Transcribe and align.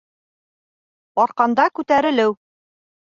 Арҡанда 1.25 1.67
күтәрелеү 1.81 2.35